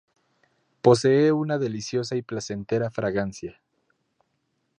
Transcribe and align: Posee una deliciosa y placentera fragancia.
Posee 0.81 1.31
una 1.31 1.59
deliciosa 1.59 2.15
y 2.15 2.23
placentera 2.23 2.89
fragancia. 2.89 3.61